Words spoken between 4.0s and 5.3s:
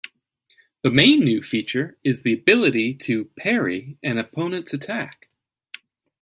an opponents attack.